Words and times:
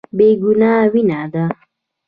بې 0.17 0.27
ګناه 0.41 0.85
وينه 0.93 1.19
ده. 1.33 1.45